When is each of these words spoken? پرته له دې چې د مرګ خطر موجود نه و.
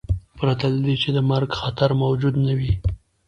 پرته 0.37 0.65
له 0.73 0.79
دې 0.85 0.95
چې 1.01 1.09
د 1.15 1.19
مرګ 1.29 1.49
خطر 1.59 1.89
موجود 2.03 2.35
نه 2.45 2.53
و. 2.59 2.61